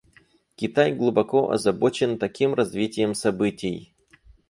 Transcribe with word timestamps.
Китай 0.55 0.95
глубоко 0.95 1.51
озабочен 1.51 2.17
таким 2.17 2.55
развитием 2.55 3.13
событий. 3.13 3.93